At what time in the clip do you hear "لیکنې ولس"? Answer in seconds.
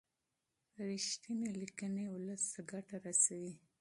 1.61-2.43